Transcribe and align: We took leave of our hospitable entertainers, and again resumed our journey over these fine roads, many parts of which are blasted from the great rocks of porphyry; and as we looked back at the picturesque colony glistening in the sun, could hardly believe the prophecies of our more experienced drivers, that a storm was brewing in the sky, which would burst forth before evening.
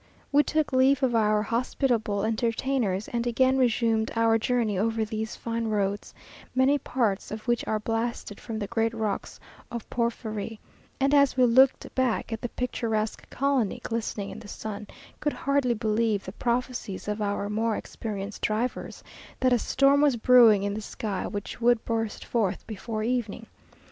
We 0.31 0.41
took 0.41 0.73
leave 0.73 1.03
of 1.03 1.13
our 1.13 1.43
hospitable 1.43 2.23
entertainers, 2.25 3.07
and 3.09 3.27
again 3.27 3.59
resumed 3.59 4.09
our 4.15 4.39
journey 4.39 4.75
over 4.75 5.05
these 5.05 5.35
fine 5.35 5.67
roads, 5.67 6.11
many 6.55 6.79
parts 6.79 7.29
of 7.29 7.47
which 7.47 7.63
are 7.67 7.77
blasted 7.79 8.39
from 8.39 8.57
the 8.57 8.65
great 8.65 8.95
rocks 8.95 9.39
of 9.69 9.87
porphyry; 9.91 10.59
and 10.99 11.13
as 11.13 11.37
we 11.37 11.43
looked 11.45 11.93
back 11.93 12.33
at 12.33 12.41
the 12.41 12.49
picturesque 12.49 13.29
colony 13.29 13.79
glistening 13.83 14.31
in 14.31 14.39
the 14.39 14.47
sun, 14.47 14.87
could 15.19 15.33
hardly 15.33 15.75
believe 15.75 16.25
the 16.25 16.31
prophecies 16.31 17.07
of 17.07 17.21
our 17.21 17.47
more 17.47 17.75
experienced 17.77 18.41
drivers, 18.41 19.03
that 19.39 19.53
a 19.53 19.59
storm 19.59 20.01
was 20.01 20.15
brewing 20.15 20.63
in 20.63 20.73
the 20.73 20.81
sky, 20.81 21.27
which 21.27 21.61
would 21.61 21.85
burst 21.85 22.25
forth 22.25 22.65
before 22.65 23.03
evening. 23.03 23.45